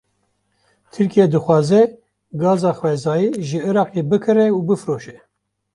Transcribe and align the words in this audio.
Tirkiye, 0.91 1.25
dixwaze 1.31 1.81
gaza 2.41 2.71
xwezayî 2.79 3.29
ji 3.47 3.57
Îraqê 3.69 4.01
bikire 4.09 4.47
û 4.57 4.59
bifroşe 4.67 5.17